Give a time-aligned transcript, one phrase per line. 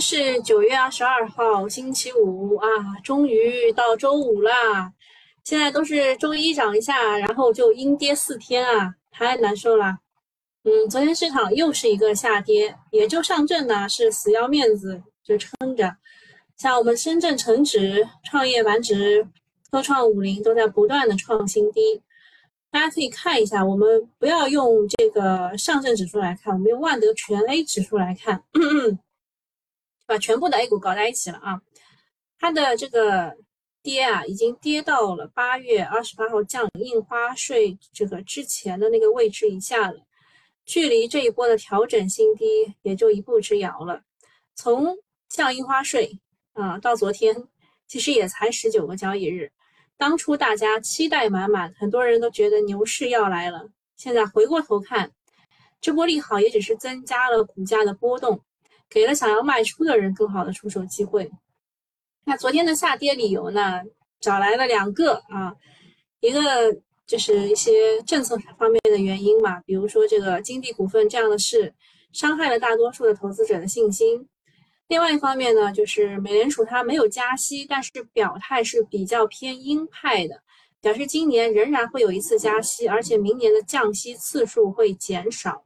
[0.00, 2.66] 是九月二十二号，星期五啊，
[3.02, 4.92] 终于到周五啦。
[5.44, 9.96] 现在都是周一涨一下，然后就阴跌四天啊，太难受了。
[10.64, 15.96] 嗯，昨天市场又是一个下跌，也就上证呢是死要面子就撑着，
[16.56, 19.26] 像我们深圳成指、创业板指、
[19.70, 22.02] 科创五零都在不断的创新低。
[22.70, 28.42] 大家可以看一下，我们不要用这个上证指数来看，我们用万德全 A 指数来看，
[30.08, 31.60] 把全部的 A 股搞在一起了啊。
[32.38, 33.36] 它的这个
[33.82, 40.00] 跌啊，已经跌到了八月二十八号降印花税这个之前的那个位置以下了，
[40.64, 42.46] 距离这一波的调整新低
[42.82, 44.00] 也就一步之遥了。
[44.54, 44.96] 从
[45.28, 46.18] 降印花税
[46.54, 47.46] 啊到昨天，
[47.86, 49.52] 其实也才十九个交易日。
[49.98, 53.68] 当初大家期待满满，很多人都觉得牛市要来了。
[53.96, 55.10] 现在回过头看，
[55.80, 58.44] 这波利好也只是增加了股价的波动，
[58.90, 61.30] 给了想要卖出的人更好的出手机会。
[62.24, 63.82] 那昨天的下跌理由呢？
[64.20, 65.54] 找来了两个啊，
[66.18, 66.40] 一个
[67.06, 71.72] 就是一些政策方面的原因嘛，比如说这个金地股份这样的事，
[72.12, 74.28] 伤害了大多数的投资者的信心。
[74.88, 80.42] 另外一方面呢，就是美联储它没有加息，但是表态是比较偏鹰派的，
[80.80, 85.62] 表示今年仍然会有一次加息，而且明年的降息次数会减少。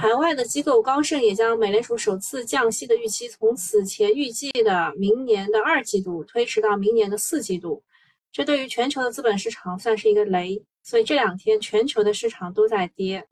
[0.00, 7.82] 海外的机构高盛也将美联储首次降息的预期从此前预计的明年的二季度推迟到明年的四季度，
[8.32, 13.26] 这对于全球的资本市场算是一个雷，所以这两天全球的市场都在跌。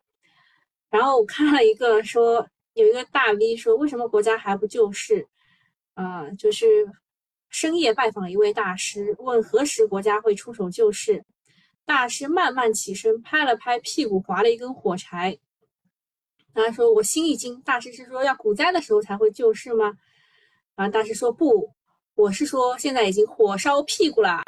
[0.90, 2.46] 然后我看了一个说。
[2.74, 5.26] 有一个大 V 说：“为什么国家还不救市？
[5.94, 6.64] 啊，就是
[7.48, 11.24] 深夜拜访一位大师，问何时国家会出手救市。
[11.84, 15.36] 大师慢慢起身，拍了拍屁股，划了一根火柴。
[16.54, 19.96] 他说：‘我心一惊。’大师是说要股灾的时候才会救市吗？
[20.74, 21.72] 啊，大师说不，
[22.14, 24.42] 我是说现在已经火烧屁股啦。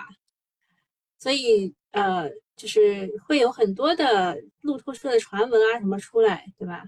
[1.18, 6.84] 所以呃，就是会有很多的路透社的传闻啊什么出来，对吧？”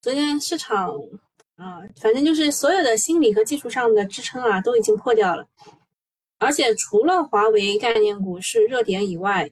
[0.00, 0.94] 昨天市场
[1.56, 5.48] 啊，反正就是所有的心理和技术上的支撑啊，都已经破掉了。
[6.38, 9.50] 而且除了华为概念股是热点以外，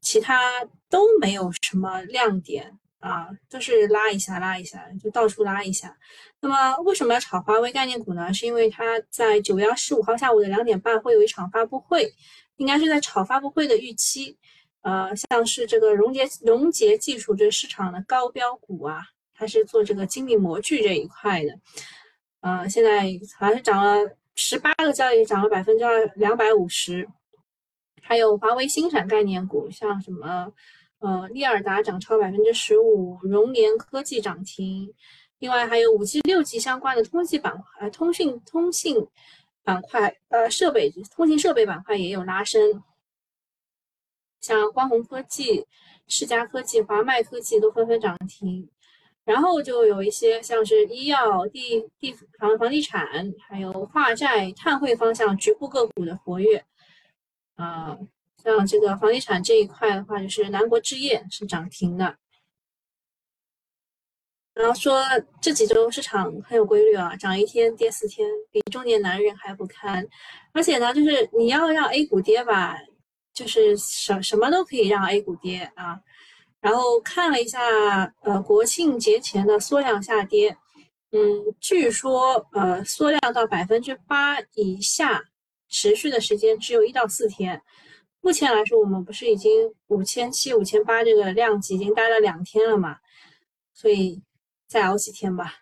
[0.00, 5.96] 其他都没有什么亮点啊，就是拉一下拉一下，就到处拉一下。
[6.40, 8.34] 那么为什么要炒华为概念股呢？
[8.34, 12.12] 是因为它在九月十五号下午的两点半会有一场发布会，
[12.56, 14.36] 应该是在炒发布会的预期。
[14.82, 19.02] 呃，像是这个荣捷荣捷技术这市场的高标股啊。
[19.38, 21.50] 它是做这个精密模具这一块的，
[22.40, 23.02] 呃，现在
[23.38, 27.06] 好像是涨了十八个交易日，涨了百分之二两百五十。
[28.00, 30.50] 还有华为新产概念股，像什么
[30.98, 34.92] 呃利尔达涨超百分之十五，融联科技涨停。
[35.38, 38.96] 另外还有五 G、六 G 相关的通信板块、通讯通信
[39.62, 42.82] 板块，呃，设备通信设备板块也有拉升，
[44.40, 45.66] 像光弘科技、
[46.06, 48.68] 世嘉科技、华迈科技都纷纷涨停。
[49.24, 56.64] 然后就有一些像是医药、地地房房地产，还有化债、碳汇方向局部个股的活跃，
[57.56, 57.98] 啊，
[58.46, 62.16] 像这个房地产这一块的话，就是南国置业是涨停的。
[64.54, 65.02] 然后说
[65.42, 70.06] 这几周市场很有规律啊，涨一天跌四天，比中年男人还不堪。
[70.52, 72.78] 而且呢，就是你要让 A 股跌吧，
[73.34, 76.00] 就是什什么都可以让 A 股跌啊。
[76.60, 77.60] 然后看了一下，
[78.22, 80.56] 呃，国庆节前的缩量下跌，
[81.10, 81.20] 嗯，
[81.60, 85.22] 据说呃缩量到百分之八以下，
[85.68, 87.60] 持续的时间只有一到四天。
[88.26, 92.98] 目前来说，我们不是已经五千七、五千八这个量级已经待了两天了嘛，
[93.72, 94.20] 所以
[94.66, 95.54] 再熬几天吧。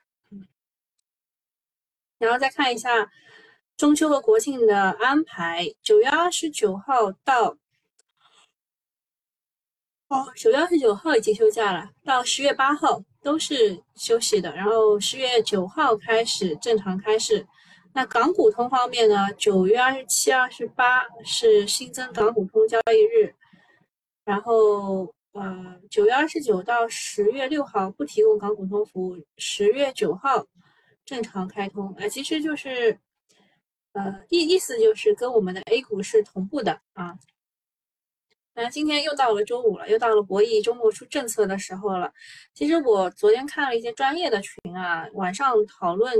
[2.17, 3.13] 然后再看一下
[3.77, 7.59] 中秋和国庆的安排，九月二十九号到。
[10.09, 17.47] 哦，九月二十九号已经休假了，到十月八号都是休息的，然后十月九号开始正常开市。
[17.97, 19.33] 那港股通方面呢？
[19.39, 23.33] 九月二十七、二十八是新增港股通交易日，
[24.25, 30.45] 然后呃，九月二十九到十月六号不提供港股通服务，十月九号
[31.05, 31.95] 正常开通。
[31.97, 32.99] 呃，其实就是
[33.93, 37.17] 呃意意思就是跟我们的 A 股是同步的啊。
[38.57, 42.13] 那今天又到了周五了，又到了博弈周末出政策的时候了。
[42.55, 46.13] 其实我昨天看了一些专业的群啊，晚上讨论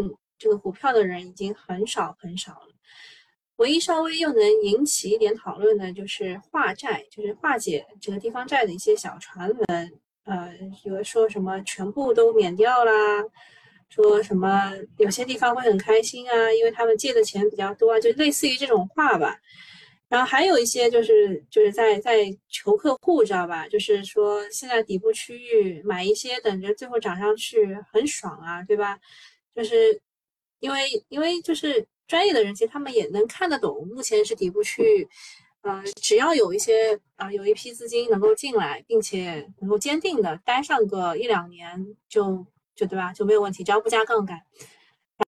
[0.45, 2.69] 这个股票的人已经很少很少了。
[3.57, 9.93] 唯一稍微又能引起一点讨论的，就是化债，就是化解这个地方债的一些小传闻。
[10.25, 10.53] 呃，
[10.85, 12.93] 有说什么全部都免掉啦，
[13.89, 19.39] 说什么有些地方会很开心啊，因为他们借的钱比较多啊，就类似于这种话吧。
[20.07, 23.67] 然后还有一些就是就是在在求客户，知道吧？
[23.67, 28.99] 就是说现在底部区域买一些，等着最后涨上去很爽啊，对吧？
[29.55, 30.01] 就是
[30.65, 35.07] 因为因为就是专业的人，其实他们也能看得懂，目前是底部区域。
[35.61, 43.13] 呃，只要有一些啊，有一批资金能够进来，并且能够坚定的待上个一两年，就就对吧？
[43.13, 44.41] 就没有问题，只要不加杠杆。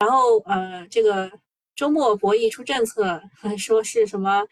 [0.00, 1.30] 然后呃，这个
[1.74, 3.22] 周末博弈出政策，
[3.58, 4.46] 说是什么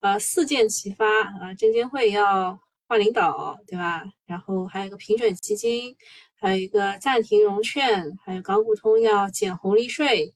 [0.00, 1.06] 呃四箭齐发
[1.40, 2.58] 啊，证监会要
[2.88, 4.02] 换领导，对吧？
[4.26, 5.94] 然后还有一个平准基金，
[6.42, 10.30] 还有一个暂停融券，还有港股通要减红利税，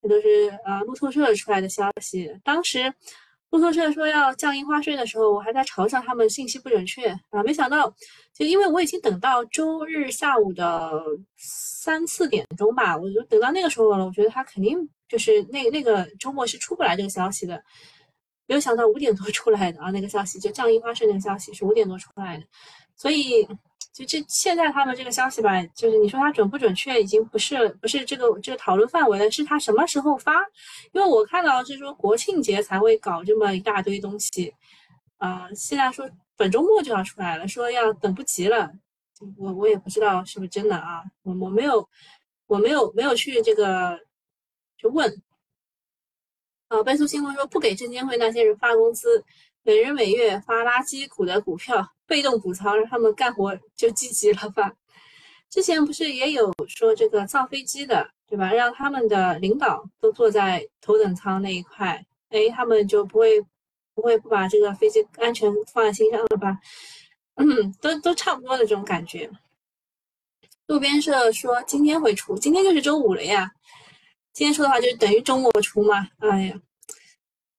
[0.00, 2.92] 这都是呃路透社出来的消息，当时。
[3.50, 7.42] 路透社说要降印花税的时候，我还在嘲笑他们信息不准确啊！
[7.44, 7.94] 没想到，
[8.32, 10.90] 就因为我已经等到周日下午的
[11.36, 14.06] 三四点钟吧，我就等到那个时候了。
[14.06, 17.62] 我觉得他肯定就是那那个周末是出不来这个消息的，
[18.46, 19.90] 没有想到五点多出来的啊！
[19.90, 22.44] 那个消息就降印花税那个消息是五点多出来的，
[22.96, 23.46] 所以。
[23.92, 30.32] 就这现在他们这个消息吧，就是你说它准不准确，已经不是不是这个这个讨论范围了，是它什么时候发？
[30.92, 34.54] 因为我看到是说国庆节才会搞这么一大堆东西，
[35.18, 38.72] 啊，现在说本周末就要出来了，说要等不及了，
[39.36, 41.86] 我我也不知道是不是真的啊，我我没有
[42.46, 44.00] 我没有没有去这个
[44.78, 45.22] 就问，
[46.68, 49.22] 啊，倍速新闻说不给证监会那些人发工资，
[49.62, 51.86] 每人每月发垃圾股的股票。
[52.12, 54.70] 被动补仓，让他们干活就积极了吧？
[55.48, 58.52] 之前不是也有说这个造飞机的，对吧？
[58.52, 63.40] 让他们的领导都坐在头等舱那一块，哎，他们就不会
[63.94, 66.58] 不会不把这个飞机安全放在心上了吧？
[67.36, 69.30] 嗯，都都差不多的这种感觉。
[70.66, 73.50] 路边社说今天会出，今天就是周五了呀。
[74.34, 76.06] 今天出的话就等于周末出嘛？
[76.18, 76.60] 哎呀。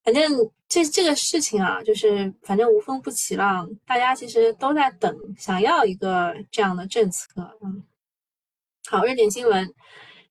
[0.04, 0.32] 反正
[0.74, 7.28] 这这个事情啊，就是反正无风不起浪，大家其实都在等，想要一个这样的政策。
[7.62, 7.84] 嗯，
[8.88, 9.72] 好，热点新闻，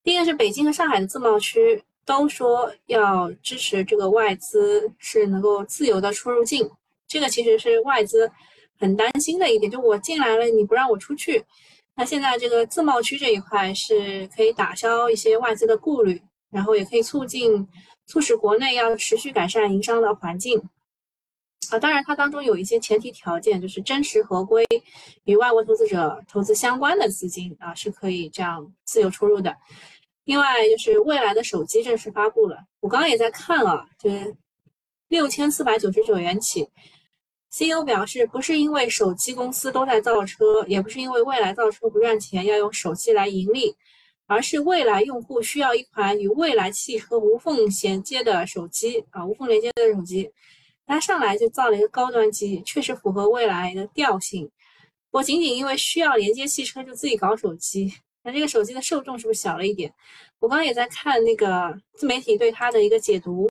[0.03, 6.69] 第一个是北京和上海的自贸区都说要支持这个外资是能够自由的出入境，
[7.07, 8.29] 这个其实是外资
[8.81, 11.45] 很担心的一点，就我进来了你不让我出去，
[11.95, 17.69] 那现在这个自贸区这一块是可以打消一些外资的顾虑，然后也可以促进。
[18.07, 20.63] 促使国内要持续改善营商的环境
[21.71, 24.67] 啊，当然它当中有一些前提条件，就是真实合规，
[25.25, 29.57] 与外国投资者投资相关的资金啊是可以这样自由出入的。
[30.25, 34.37] 另外就是未来的手机正式发布了，我刚刚也在看啊，就是
[35.09, 36.69] 六千四百九十九元起。
[37.55, 43.77] CEO 表示，不是因为手机公司都在造车，也不是因为未来造车不赚钱，要用手机来盈利。
[44.33, 50.33] 而是未来用户需要一款与未来汽车无缝衔接的手机啊，无缝连接的手机。
[50.87, 54.51] 他上来就造了一个高端机，确实符合未来的调性。
[55.11, 57.93] 我仅仅因为需要连接汽车就自己搞手机，
[58.23, 59.93] 那这个手机的受众是不是小了一点？
[60.41, 63.47] 我刚刚也在看那个自媒体对它的一个解读。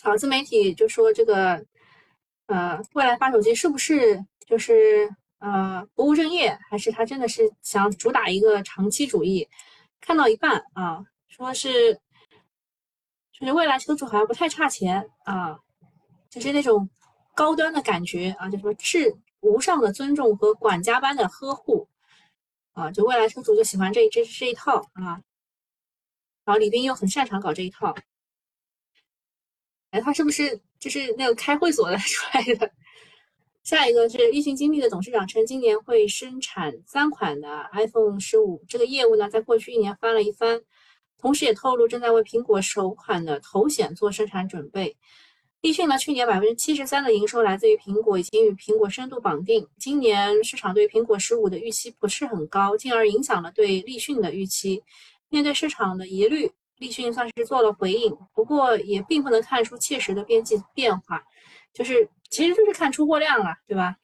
[0.00, 1.60] 好，自媒体就说这个，
[2.46, 5.10] 呃，未来发手机是不是就是？
[5.38, 9.48] 呃，不务正业，还是他真的是想主打一个长期主义？
[10.00, 11.94] 看到一半啊，说是
[13.32, 15.58] 就是未来车主好像不太差钱啊，
[16.30, 16.88] 就是那种
[17.34, 21.88] 高端的感觉啊，就说至无上的尊重和管家般的呵护
[22.72, 25.20] 啊，就未来车主就喜欢这这这一套啊。
[26.44, 27.94] 然后李斌又很擅长搞这一套，
[29.90, 32.72] 哎，他是不是就是那个开会所的 出来的？
[33.66, 40.62] 下一个是立讯精密的董事长称，今年会生产三款的 iPhone 十五，这个业务呢，在过去一年翻了一番，
[41.18, 44.96] 同时也透露正在为苹果首款的头显做生产准备。
[45.62, 49.66] 立讯呢，去年百分之七十三的营收来自于苹果，已经与苹果深度绑定。
[49.80, 54.80] 今年市场对苹果十五的预期不是很高，进而影响了对立讯的预期。
[55.28, 61.20] 面对市场的疑虑，立讯算是做了回应，不过也并不能看出切实的边际变化，
[61.74, 62.08] 就是。
[62.30, 63.96] 其实就是看出货量了，对吧？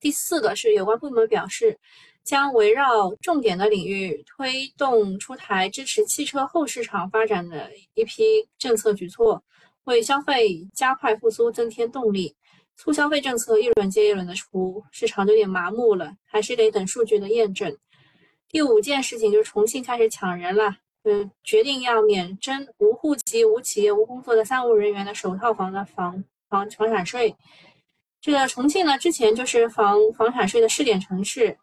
[0.00, 1.78] 第四个是有关部门表示，
[2.22, 8.22] 将围绕重点的领域推动出台支持汽车后市场发展的一批
[8.58, 9.42] 政策举措，
[9.84, 12.36] 为消费加快复苏增添动力。
[12.76, 17.78] 促消费政策一轮接一轮的出，市场有点麻木了，还是得等数据的验证。
[18.48, 26.24] 第五件事情就是重庆开始抢人了，嗯，决定要免征无户籍、无企业、无工作的三无人员的首套房的房。
[26.54, 27.34] 房房产税，
[28.20, 31.56] 这个重庆呢，之前就是房房产税的试点城市，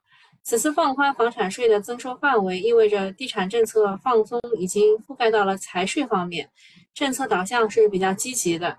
[0.43, 6.49] 此次放宽房产税的增收范围，意味着地产政策放松已经覆盖到了财税方面，
[6.93, 8.77] 政策导向是比较积极的。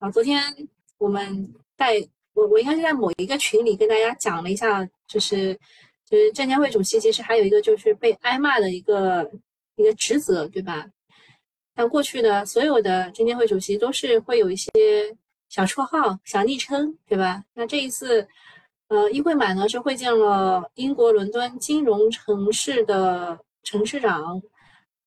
[0.00, 0.42] 啊，昨天
[0.98, 5.54] 我们在我我应该是在某一个群里跟大家讲了一下，就是
[6.08, 9.30] 就是证监会主席其实还有一个就是被挨骂的一个
[9.76, 10.86] 一个职责，对吧？
[11.78, 14.68] 像过去的所有的证监会主席都是会有一些
[15.48, 17.44] 小绰号、小昵称，对吧？
[17.54, 18.26] 那这一次，
[18.88, 24.42] 呃，议会满呢是会见了英国伦敦金融城市的城市长，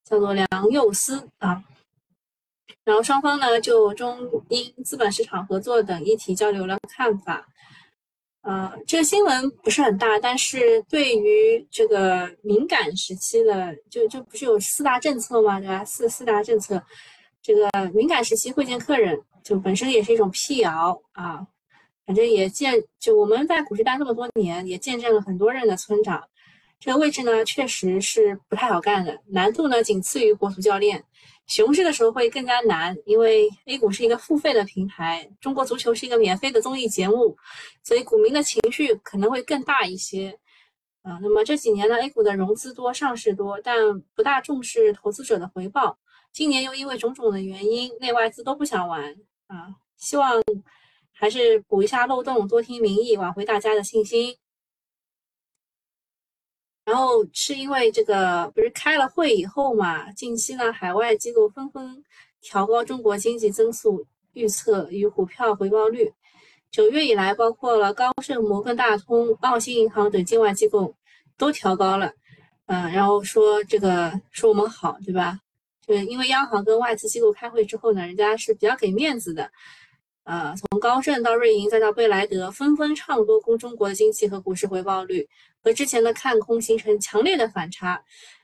[0.05, 1.61] 叫做梁佑思啊。
[2.85, 7.45] 然后双方呢就中英资本市场合作等议题交流了看法。
[8.41, 15.59] 呃，这个新闻不是很大，但是对于这个敏感时期的，就就不是有四大政策吗？
[15.59, 15.85] 对吧？
[15.85, 16.81] 四四大政策，
[17.41, 21.45] 这个敏感时期会见客人，就本身也是一种辟谣啊。
[22.03, 26.23] 反正也见，就我们在股市待这么多年，也见证了很多任的村长。
[26.81, 31.05] 这个位置呢，确实是不太好干的，难度呢仅次于国足教练。
[31.45, 37.37] 熊市的时候会更加难，因为 A 股是一个付费的平台，中国足球是一个免费的综艺节目，
[37.83, 40.35] 所以股民的情绪可能会更大一些。
[41.03, 45.99] 啊，那么这几年呢，A 股的融资多、上市多，但不大重视投资者的回报。
[46.33, 50.41] 今年又因为种种的原因，内外资都不想玩啊，希望
[51.11, 54.35] 还是补一下漏洞，多听民意，挽回大家的信心。
[56.91, 62.03] 然后是因为这个不是开了会以后嘛，近期呢，海外机构纷纷
[62.41, 66.11] 调高中国经济增速预测与股票回报率。
[66.69, 70.93] 九月以来，包括了高盛、摩根大通、澳新银行等境外机构
[71.37, 72.11] 都调高了，
[72.65, 75.39] 嗯，然后说这个说我们好，对吧？
[75.87, 79.49] 就是因为央行跟外资机构开会之后呢，人家是比较给面子的。
[80.23, 85.27] 呃，从高盛到瑞银再到贝莱德，纷纷唱多空中国的经济和股市回报率，
[85.63, 88.03] 和之前的看空形成强烈的反差。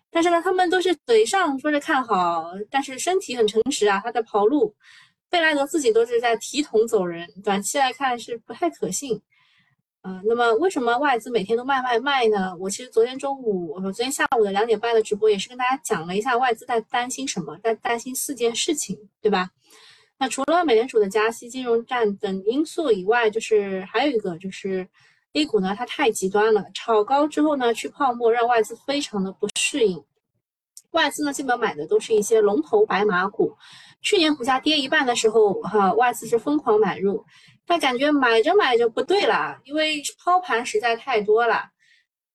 [0.10, 4.76] 但是呢，他们都是嘴上说着看好，但是身体很诚实啊，他在跑路。
[5.30, 9.22] 贝莱德自己都是在提桶走人，短期来看是不太可信。
[10.04, 12.56] 嗯，那么为什么外资每天都卖卖卖呢？
[12.60, 19.50] 我其实昨天中午，我昨天下午的两点半的直播也是跟大家讲了一下外资在担心什么，在担心四件事情，对吧？
[20.20, 24.88] 那除了美联储的加息、金融战等因素以外，就是还有一个就是
[25.34, 30.04] A 股呢，它太极端了，炒高之后呢去泡沫，让外资非常的不适应。
[30.92, 33.56] 外资呢基本买的都是一些龙头白马股，
[34.02, 37.24] 去年股价跌一半的时候，哈，外资是疯狂买入，
[37.68, 41.70] 但感觉买着买着不对了，因为抛盘实在太多了。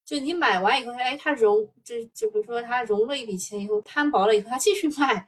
[0.05, 5.27] 就你买完以后，哎，它融，就就比如说它融了一笔钱以后摊薄了以后，它继续卖。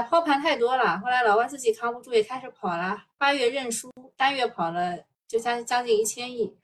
[0.00, 3.02] 抛盘太多了，后来老外自己扛不住，也开始跑了。
[3.18, 4.96] 八月认输，单月跑了
[5.26, 6.56] 就将将近一千亿。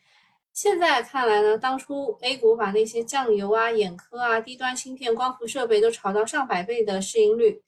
[0.52, 7.62] 现在看来呢，当初 A 股把那些酱油啊、眼科啊、低端芯片、光伏设备都炒到上百倍的市盈率，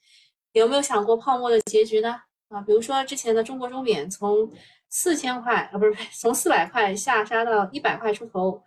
[0.53, 2.23] 有没有想过泡沫的结局呢？
[2.49, 4.51] 啊，比如说之前的中国中免从
[4.89, 8.61] 四千块啊，不是从四百块下杀到一百块出头，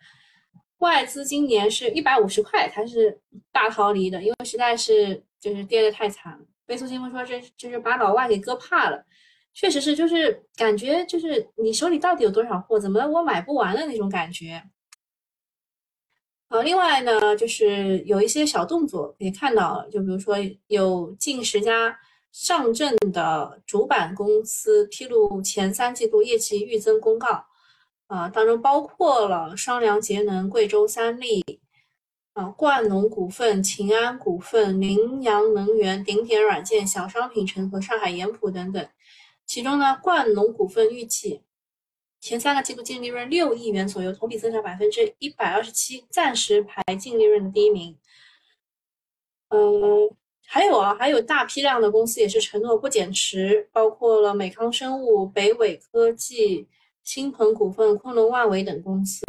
[0.78, 3.20] 外资今年是一百五十块才是
[3.52, 6.46] 大逃离的，因为实在是就是跌得太惨了。
[6.66, 9.06] 飞速新闻说，这就是把老外给割怕了，
[9.54, 14.64] 确实是，就是感觉就是你手里到底有多少货，怎么我买不完的那种感觉。
[16.50, 20.36] 呃，另外呢，就是有一些小动作也看到了，就比如说
[20.68, 21.98] 有近十家
[22.32, 27.46] 上证的主板公司披露前三季度业绩预增公告，
[28.08, 31.44] 啊，当中包括了双良节能、贵州三利。
[32.34, 38.88] 啊，冠农股份、秦安股份、羚羊能源、顶点软件、小商品城和上海盐普等等。
[39.46, 41.44] 其中呢，冠农股份预计
[42.20, 47.96] 前三个季度净利润六亿元左右，同比增长百分之一百二十七，暂时排净利润的第一名。
[49.50, 50.10] 嗯，
[50.48, 56.68] 还有啊，还有大批量的公司也是承诺不减持，包括了美康生物、北纬科技、
[57.04, 59.22] 新鹏股份、昆仑万维等公司。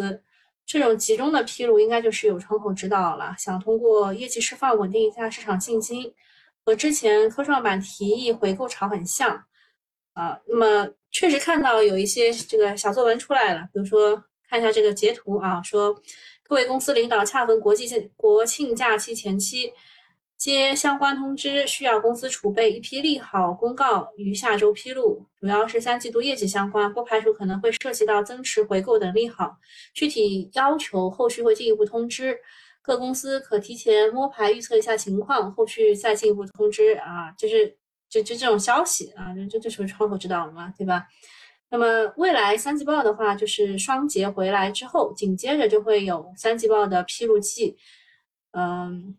[0.67, 6.13] 这种集中的披露应该就是有窗口指导了，想通过业绩释放稳定一下市场信心，
[6.65, 9.45] 和之前科创板提议回购潮很像
[10.15, 10.41] 啊。
[10.47, 15.95] 那么确实看到有一些这个小作文出来了，比如说看一下这个截图啊，说
[16.43, 19.73] 各位公司领导恰逢国际国庆假期前期。
[20.37, 29.57] 接相关通知，需要公司储备一批利好公告于下周披露，主要是三季度业绩相关，不排除可能会涉及到增持回购等利好，
[29.95, 32.39] 具体要求后续会进一步通知。
[32.83, 37.75] 各公司可提前摸排预测一下情况，后续再进一步通知啊，就是
[38.11, 41.07] 就就这种消息啊，这这属于窗口指导了嘛，对吧？
[41.71, 47.75] 那么未来三季报的话，就是双节回来之后，紧接着就会有三季报的披露季。
[48.53, 49.17] 嗯，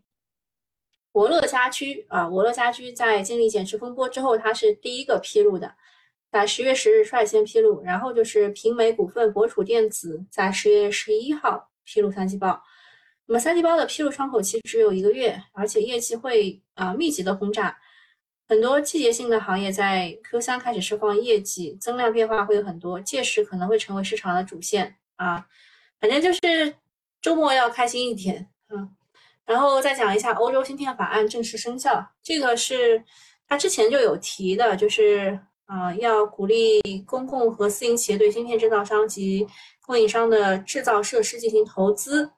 [1.16, 5.74] 国乐家居啊，国乐家居在经历减持风波之后，它是第一个披露的，
[6.30, 12.62] 在十月十日率先披露，然后就是平美股份、博楚电子在十月十一号披露三季报。
[13.24, 17.78] 那么三季报的披露窗口期只有一个月，而且业绩会啊密集的轰炸。
[18.46, 25.46] 很多季节性的行业在 Q 三开始释放业绩，增量变化会有很多，届时可能会成为市场的主线啊。
[25.98, 26.74] 反正就是
[27.22, 28.90] 周末要开心一天啊。
[29.46, 33.02] 然后再讲一下欧洲芯片法案正式生效，这个是
[33.48, 39.46] 他之前就有提的，就是啊要鼓励公共和私营企业对芯片制造商及
[39.86, 42.30] 供应商的制造设施进行投资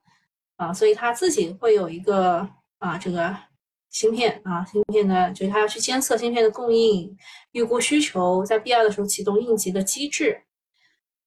[0.56, 2.48] 啊，所以他自己会有一个
[2.78, 3.36] 啊这个。
[3.90, 7.16] 芯片啊，芯片呢，就是它要去监测芯片的供应，
[7.52, 10.42] 预估需求，在必要的时候启动应急的机制。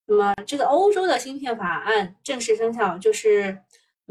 [0.06, 3.58] 那么，这个欧洲的芯片法案正式生效，就是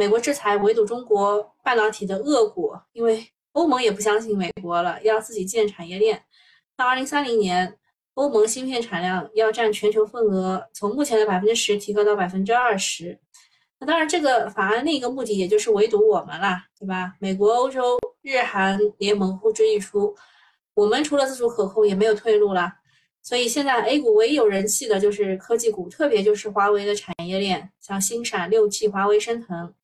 [0.00, 6.22] 美国制裁围堵中国半导体的恶果，因为 欧盟也不相信美国了，要自己建产业链。
[6.74, 7.76] 到二零三零年，
[8.14, 13.20] 欧盟芯片产量要占全球份额从目前的百分之十提高到百分之二十。
[13.78, 17.12] 那当然，这个法案另一个目的也就是围堵我们啦，对吧？
[17.18, 20.16] 美国、欧洲、日韩联盟呼之欲出，
[20.72, 22.72] 我们除了自主可控也没有退路了。
[23.20, 29.74] 所以现在 A 股唯一有人气的就是科技股，特别就是华为的产业链，像星闪、六 G、华为升腾。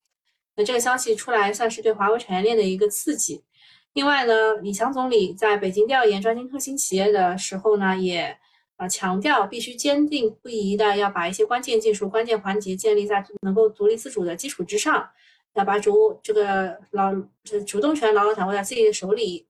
[0.57, 3.45] 那这个消息出来，算是对华为产业链的一个刺激。
[3.93, 8.39] 另外呢，李强总理在北京调研专精特新企业的时候呢，也。
[8.79, 15.09] 啊，强调必须坚定不移的要把一些关键技术、关键环节建立在能够独立自主的基础之上，
[15.55, 17.11] 要把主这个牢
[17.43, 19.47] 这主动权牢牢掌握在自己的手里。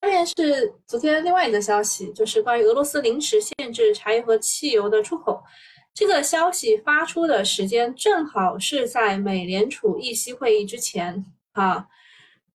[0.00, 5.42] 下面是昨天另外一个消息，就是关于俄罗斯临时限制柴油和汽油的出口。
[5.94, 11.86] 这个消息发出的时间正好是在美联储议息会议之前啊。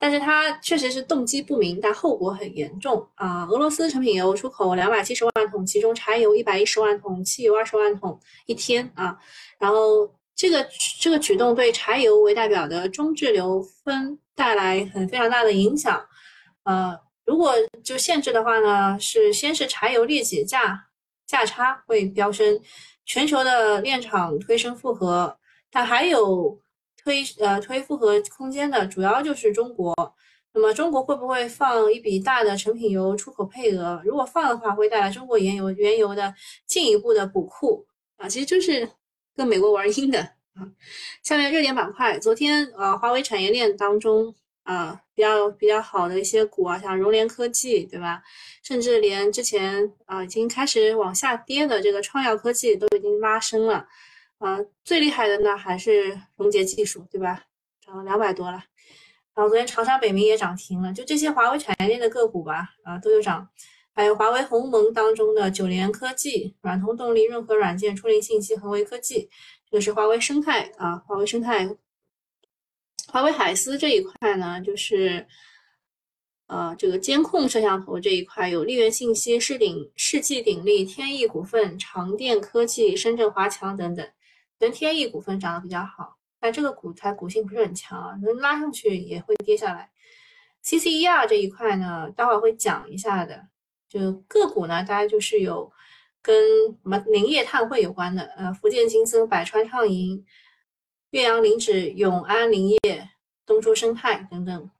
[0.02, 3.46] 但是它确实是动机不明，但后果很严重啊！
[3.48, 9.18] 俄罗斯成品油出口两百七十万桶，其中柴油一百一十万桶，汽油二十万桶一天啊。
[9.58, 10.66] 然后这个
[11.02, 16.02] 这个举动对柴油为代表的中质流分带来很非常大的影响。
[16.64, 20.88] 呃，如果就限制的话呢，是先是柴油裂解价
[21.28, 22.58] 价差会飙升，
[23.10, 25.38] 全球的炼厂推升负荷，
[25.70, 26.58] 但还有。
[27.02, 29.96] 推呃推复合空间的主要就是中国，
[30.54, 34.02] 那么中国会不会放一笔大的成品油出口配额？
[34.04, 36.36] 如果放的话，会带来中国原油原油的
[36.68, 38.88] 进一步的补库啊，其实就是
[39.34, 40.68] 跟美国玩阴的啊。
[41.24, 48.22] 下面热点板块，昨天呃华为产业链当中啊比较比较好的一些股啊，像融联科技对吧？
[48.64, 53.88] 甚至连之前啊已经开始往下跌的这个创耀科技都已经拉升了。
[54.38, 57.44] 啊，最厉害的呢还是融捷技术，对吧？
[57.86, 58.64] 涨了两百多了。
[59.36, 63.50] 然后昨天长沙北明也涨停了，就这些华为产业链的个股吧，啊都有涨。
[63.92, 69.30] 还有华为鸿蒙当中的九联科技、软通动力、润和软件、初灵信息、恒为科技，
[69.70, 71.04] 这个是华为生态啊。
[71.06, 71.70] 华为生态，
[73.12, 75.26] 华为海思这一块呢，就是
[76.48, 84.08] 呃这个监控摄像头这一块有利源信息、世鼎、世纪鼎力、天翼股份、长电科技、深圳华强等等。
[84.60, 89.90] 跟天翼股份涨得比较好，但这个股它股性不是很强啊，能拉上去也会跌下来。
[90.66, 93.48] CCER 这一块呢，待会儿会讲一下的。
[93.88, 95.72] 就个股呢，大家就是有
[96.22, 96.36] 跟
[96.68, 100.24] 什么林业碳汇有关的，呃，福建金森、百川畅银、
[101.12, 103.10] 岳阳林纸、永安林业、
[103.46, 104.72] 东珠生态等等。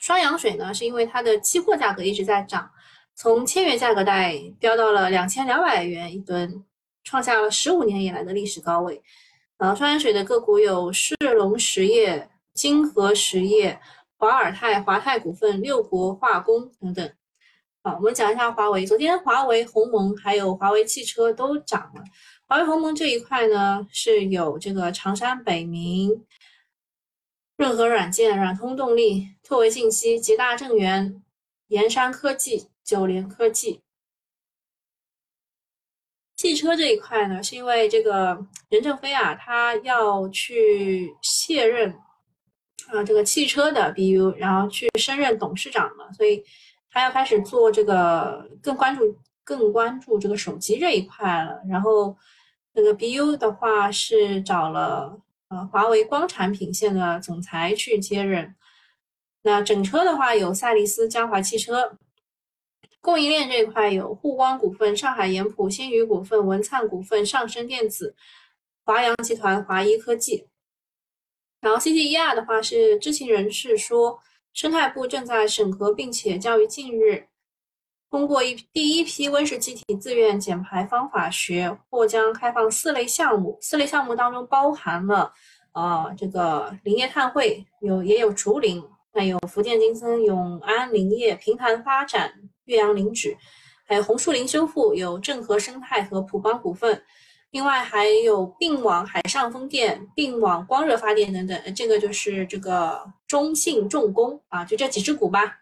[0.00, 2.70] 双氧水呢，是因为它的期货价格一直在涨，
[3.14, 6.64] 从千元价格带飙到了两千两百元一吨。
[7.04, 9.02] 创下了十五年以来的历史高位。
[9.56, 13.80] 呃，双氧水的个股有世龙实业、金河实业、
[14.18, 17.10] 华尔泰、华泰股份、六国化工等等。
[17.82, 18.84] 好，我们讲一下华为。
[18.84, 22.04] 昨天华为、鸿蒙还有华为汽车都涨了。
[22.48, 26.24] 华为鸿蒙这一块呢，是有这个长山北明、
[27.58, 31.22] 润和软件、软通动力、拓维信息、捷大正源、
[31.66, 33.82] 盐山科技、九联科技。
[36.36, 41.90] 汽车这一块呢，是因为这个任正非啊，他要去卸任
[42.90, 46.42] 啊这个汽车的 BU，然后去升任董事长了，所以
[46.88, 51.60] 他要开始做这个更关注更关注这个手机这一块了。
[51.68, 52.16] 然后
[52.80, 58.54] 那个 BU 的话是找了呃华为光产品线的总裁去接任。
[59.42, 61.98] 那整车的话有赛力斯、江淮汽车。
[63.00, 68.14] 供应链这一块有沪光股份、上海盐浦、新宇股份、文灿股份、上升电子、
[68.84, 70.46] 华阳集团、华一科技。
[71.60, 74.20] 然后 CTER 的话是知情人士说，
[74.52, 77.26] 生态部正在审核，并且将于近日
[78.10, 83.58] 通过一第一批温室气体自愿减排方法学，或将开放四类项目。
[83.60, 85.32] 四类项目当中包含了，
[85.72, 92.32] 呃，这个林业碳汇，有也有竹林，还有福建金森、永安林业、平潭发展、
[92.64, 93.36] 岳阳林纸，
[93.86, 97.02] 还有红树林修复，有正和生态和普邦股份。
[97.50, 105.58] 另外还有并网海上风电、并网光热发电等等，这个就是这个中信重工啊，就这几只股吧。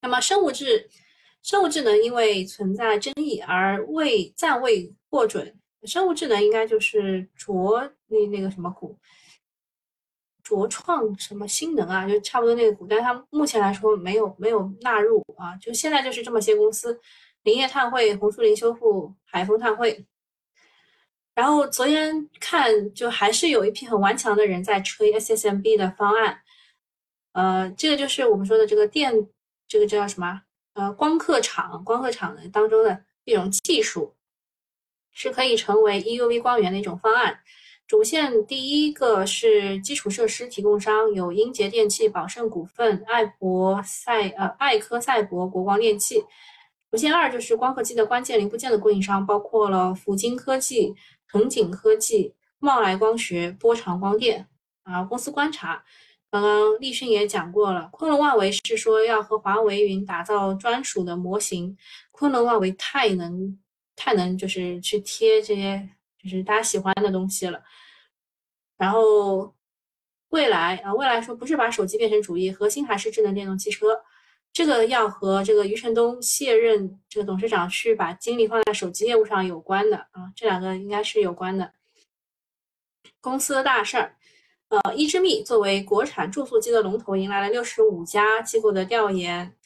[0.00, 0.88] 那么生物质、
[1.46, 8.98] 生物智能因为存在争议而未暂未获准，生物智能应该就是卓那那个什么股，
[10.42, 17.00] 卓创什么新能啊，就差不多那个股，但是它目前来说没有没有纳入啊，就现在就是这么些公司：
[17.44, 20.04] 林业碳汇、红树林修复、海丰碳汇。
[21.32, 26.40] 然后昨天看，就还是有一批很顽强的人在吹 SSMB 的方案，
[27.34, 29.28] 呃，这个就是我们说的这个电，
[29.68, 30.42] 这个叫什么？
[30.76, 34.14] 呃，光刻厂，光刻厂的当中的一种技术，
[35.10, 37.40] 是可以成为 EUV 光源的一种方案。
[37.86, 46.22] 主线第一个是基础设施提供商，有英杰电器、宝盛股份、爱博赛呃爱科赛博、国光电器。
[46.90, 50.94] 主线二就是光刻机的关键零部件的供应商，包括了福金科技。
[51.28, 54.46] 恒景科技、茂来光学、波长光电
[54.84, 55.84] 啊，公司观察，
[56.40, 57.88] 刚刚立讯也讲过了。
[57.92, 61.76] 昆仑万维是说要和华为云打造专属的模型，
[62.10, 63.58] 昆仑万维太能
[63.94, 65.88] 太能就是去贴这些
[66.22, 67.62] 就是大家喜欢的东西了。
[68.76, 69.54] 然后
[70.28, 73.98] 未来啊，未来说不是把手机变成主业，核心还是智能电动汽车。
[74.52, 81.72] 这个要和这个余承东卸任这个董事长去把精力放在手机业务上有关的啊，这两个应该是有关的。
[83.20, 84.16] 公司的大事儿，
[84.68, 89.56] 呃，一之密作为国产注塑机的龙头，迎来了六十五家机构的调研，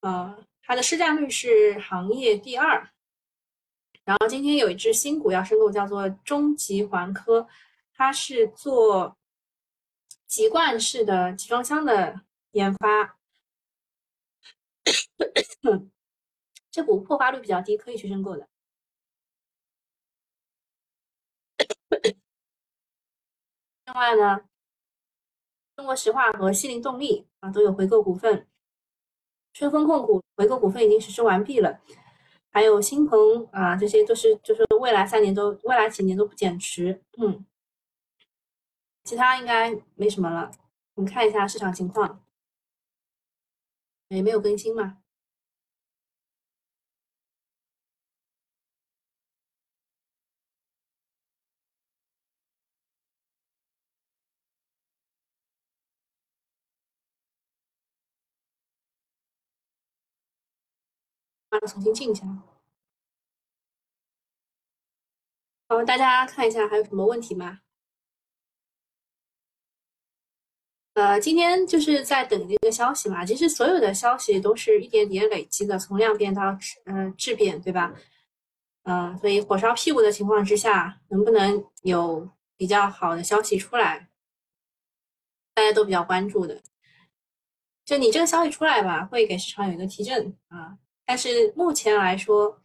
[0.00, 2.90] 呃，它的市占率是行业第二。
[4.04, 7.46] 然后今天有一只新股要申购，叫做中极环科，
[7.94, 9.16] 它是做
[10.26, 12.22] 集冠式的集装箱的
[12.52, 13.18] 研发。
[16.70, 18.48] 这股破发率比较低，可以去申购的。
[23.92, 24.40] 另外呢，
[25.74, 28.46] 中国石化和西林动力啊都有回购股份，
[29.52, 31.80] 春风控股回购股份已经实施完毕了，
[32.52, 37.02] 还有新鹏啊，这些都是就是未来三年都未来几年都不减持。
[37.18, 37.44] 嗯，
[39.02, 40.52] 其他应该没什么了。
[40.94, 42.24] 我们看一下市场情况，
[44.06, 44.99] 也没有更新嘛。
[61.66, 62.26] 重新进一下。
[65.68, 67.60] 好，大家看一下还有什么问题吗？
[70.94, 73.24] 呃，今天就是在等这个消息嘛。
[73.24, 77.94] 其实所有的消息都是一点点累积的，从量变到质，嗯，质变，对吧？
[78.82, 84.08] 嗯，所以火烧屁股的情况之下，能不能有比较好的消息出来，
[85.54, 86.60] 大家都比较关注的。
[87.84, 90.78] 就你这个消息出来吧，会给市场有一个提振啊。
[91.10, 92.62] 但是目前来说，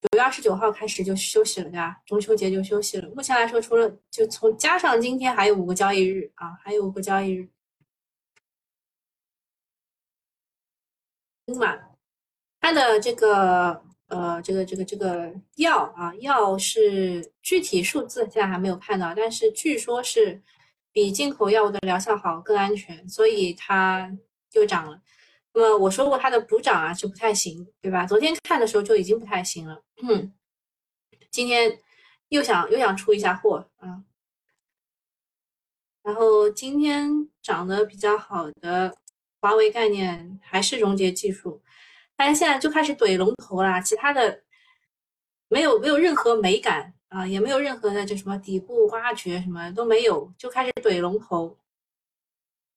[0.00, 2.00] 九月二十九号开始就休息了，对吧？
[2.06, 3.08] 中秋节就休息了。
[3.16, 7.50] 目前来说，除了就从加上今天还有五个交易日啊，还有五个交易日。
[11.58, 11.76] 嘛，
[12.60, 20.40] 它的这个呃，这个这个这个药啊，药是具体数字现在还没有看到，但是据说是
[20.92, 24.16] 比进口药物的疗效好，更安全，所以它
[24.52, 25.02] 又涨了。
[25.58, 28.06] 那么我说过它的补涨啊就不太行，对吧？
[28.06, 30.32] 昨天看的时候就已经不太行了，嗯，
[31.32, 31.80] 今天
[32.28, 34.04] 又想又想出一下货啊。
[36.04, 38.96] 然后今天涨得比较好的
[39.40, 41.60] 华为概念还是荣捷技术，
[42.14, 44.44] 大家现在就开始怼龙头啦，其他的
[45.48, 51.58] 没有没有任何美感啊，也没有任何的就什么底部挖掘什么都没有，就开始怼龙头。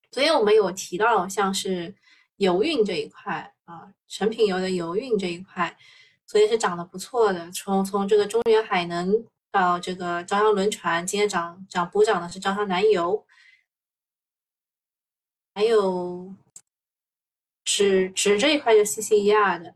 [0.09, 1.93] 昨天我们有提到像是。
[2.41, 5.77] 油运这一块啊，成品油的油运这一块，
[6.25, 7.51] 所以是涨得不错的。
[7.51, 13.25] 从从这个中原海能到这个招商轮船，今天涨涨补涨的是招商南油，
[15.53, 16.33] 还有
[17.63, 19.75] 纸纸这一块就 CCER 的，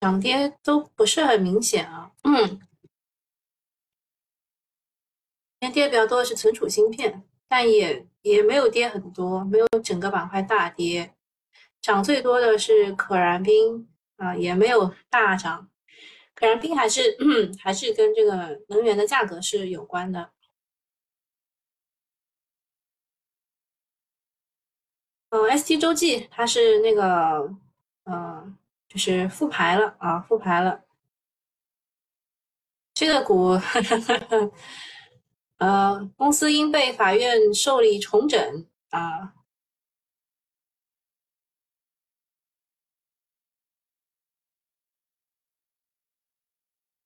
[0.00, 2.12] 涨跌都不是很明显啊。
[2.22, 2.60] 嗯，
[5.58, 11.14] 今天跌比较多的是存储芯片，但也也没有跌很多，没有整个板块大跌。
[11.82, 15.70] 涨最多的是可燃冰啊，也没有大涨。
[16.34, 17.16] 可燃冰还是
[17.62, 20.32] 还是跟这个能源的价格是有关的。
[25.28, 27.54] 嗯，ST 洲际它是那个，
[28.04, 28.56] 嗯，
[28.88, 30.82] 就是复牌了啊，复牌了。
[32.94, 33.58] 这个股，
[35.64, 39.32] 呃，公司因被法院受理重整啊。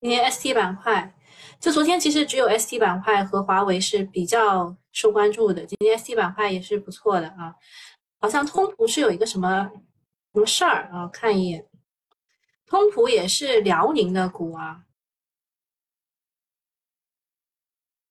[0.01, 1.15] 今天 ST 板块，
[1.61, 7.55] 就昨天其实只有 ST 板块和华为是比较受关注的，今天 ST 板块也是不错的啊。
[8.21, 9.71] 好像通途是有一个什么
[10.33, 11.07] 什么事儿啊？
[11.13, 11.65] 看一眼，
[12.67, 14.88] 通途也是辽宁的股啊。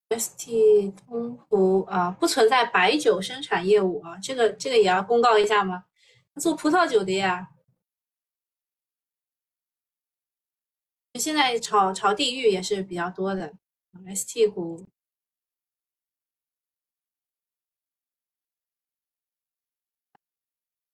[0.09, 5.85] ST 通途啊，不存在白酒生产业务啊，这个这个也要公告一下吗？
[6.39, 7.49] 做葡萄酒的呀。
[11.15, 13.53] 现在炒炒地域也是比较多的
[14.15, 14.85] ，ST 股。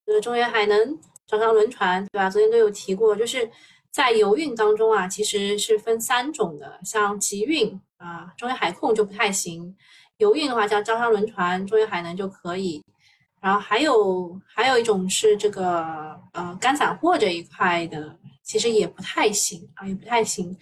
[0.06, 2.30] 呃，中原海能、招商轮船，对吧？
[2.30, 3.49] 昨天都有提过，就是
[3.93, 9.73] 在油运当中啊，其实是分三种的，像集运啊，中远海控就不太行；
[10.17, 12.84] 油运的话，像招商轮船、中远海能就可以。
[13.39, 18.17] 然后还有还有一种是这个呃干散货这一块的。
[18.41, 20.58] 其实也不太行啊，也不太行，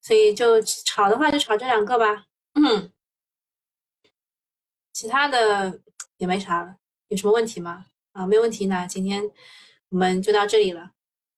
[0.00, 2.24] 所以就炒的话就炒这两个吧。
[2.54, 2.90] 嗯，
[4.94, 5.78] 其他的
[6.16, 6.76] 也没啥了，
[7.08, 7.84] 有什么问题吗？
[8.12, 9.22] 啊，没有问题，那今天
[9.90, 10.92] 我们就到这里了。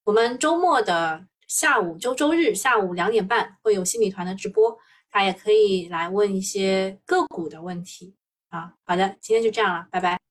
[0.05, 4.71] 我们周末的下午，周周日下午两点半会有新米团的直播，
[5.11, 8.15] 大家也可以来问一些个股的问题
[8.51, 8.73] 啊。
[8.85, 10.30] 好的，今天就这样了，拜拜。